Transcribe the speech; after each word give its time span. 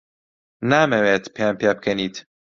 نامەوێت 0.71 1.25
پێم 1.35 1.55
پێبکەنیت. 1.61 2.15